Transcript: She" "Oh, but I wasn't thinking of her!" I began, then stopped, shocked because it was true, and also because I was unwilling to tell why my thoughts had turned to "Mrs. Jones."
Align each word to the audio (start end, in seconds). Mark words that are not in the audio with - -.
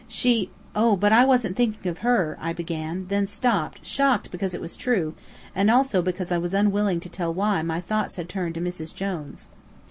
She" 0.07 0.49
"Oh, 0.75 0.95
but 0.95 1.13
I 1.13 1.25
wasn't 1.25 1.55
thinking 1.55 1.87
of 1.87 1.99
her!" 1.99 2.35
I 2.41 2.53
began, 2.53 3.05
then 3.09 3.27
stopped, 3.27 3.85
shocked 3.85 4.31
because 4.31 4.55
it 4.55 4.59
was 4.59 4.75
true, 4.75 5.13
and 5.53 5.69
also 5.69 6.01
because 6.01 6.31
I 6.31 6.39
was 6.39 6.55
unwilling 6.55 6.99
to 7.01 7.09
tell 7.09 7.31
why 7.31 7.61
my 7.61 7.79
thoughts 7.79 8.15
had 8.15 8.27
turned 8.27 8.55
to 8.55 8.61
"Mrs. 8.61 8.95
Jones." 8.95 9.51